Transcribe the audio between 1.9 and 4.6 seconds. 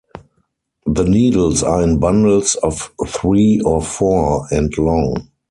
bundles of three or four,